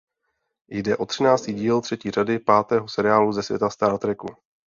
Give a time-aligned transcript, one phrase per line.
[0.69, 4.27] Jde o třináctý díl třetí řady pátého seriálu ze světa Star Treku.